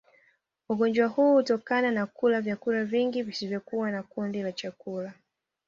ugonjwa 0.69 1.07
huu 1.07 1.33
hutokana 1.35 1.91
na 1.91 2.05
kula 2.05 2.41
vyakula 2.41 2.85
vingi 2.85 3.23
visivyokuwa 3.23 3.91
na 3.91 4.03
kundi 4.03 4.41
la 4.43 4.51
chakula 4.51 5.13